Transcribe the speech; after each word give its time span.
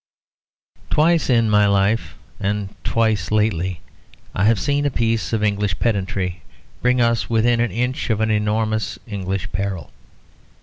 Twice 0.89 1.29
in 1.29 1.47
my 1.47 1.67
life, 1.67 2.15
and 2.39 2.73
twice 2.83 3.29
lately, 3.29 3.81
I 4.33 4.45
have 4.45 4.59
seen 4.59 4.83
a 4.87 4.89
piece 4.89 5.31
of 5.31 5.43
English 5.43 5.77
pedantry 5.77 6.41
bring 6.81 6.99
us 6.99 7.29
within 7.29 7.59
an 7.59 7.69
inch 7.69 8.09
of 8.09 8.19
an 8.19 8.31
enormous 8.31 8.97
English 9.05 9.51
peril. 9.51 9.91